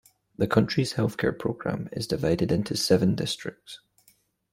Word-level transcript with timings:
The 0.35 0.47
country's 0.47 0.93
healthcare 0.95 1.37
program 1.37 1.87
is 1.91 2.07
divided 2.07 2.51
into 2.51 2.75
seven 2.75 3.13
districts. 3.13 3.81